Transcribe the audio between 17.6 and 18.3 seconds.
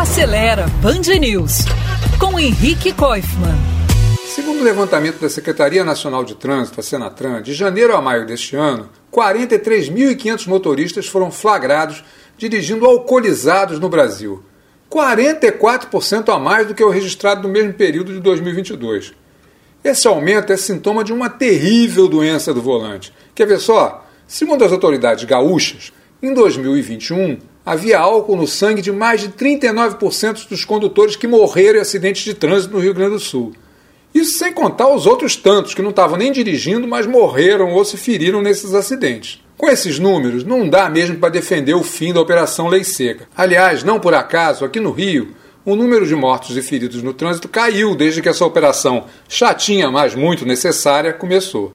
período de